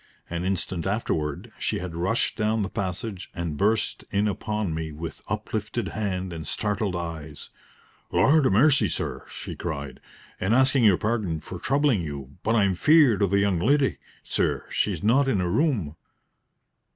[0.31, 5.21] An instant afterward she had rushed down the passage and burst in upon me with
[5.27, 7.49] uplifted hand and startled eyes.
[8.11, 9.99] "Lord 'a mercy, sir!" she cried,
[10.39, 14.65] "and asking your pardon for troubling you, but I'm feared o' the young leddy, sir;
[14.71, 15.95] she is not in her room."